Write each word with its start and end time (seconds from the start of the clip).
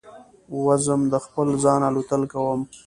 وزم 0.65 1.01
د 1.13 1.15
خپل 1.25 1.47
ځانه 1.63 1.85
الوتل 1.89 2.21
کوم 2.33 2.61